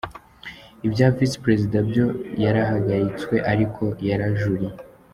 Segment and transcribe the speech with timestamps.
[0.87, 2.05] Ibya Visi Perezida byo
[2.43, 4.71] yarahagaritswe ari ko yarajuriye.